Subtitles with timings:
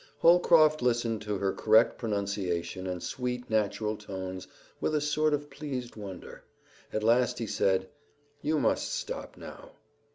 [0.17, 4.47] Holcroft listened to her correct pronunciation and sweet, natural tones
[4.79, 6.43] with a sort of pleased wonder.
[6.91, 7.87] At last he said,
[8.41, 9.73] "You must stop now."